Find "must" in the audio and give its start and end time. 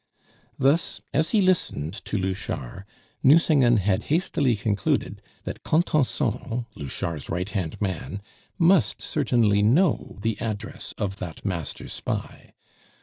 8.57-8.99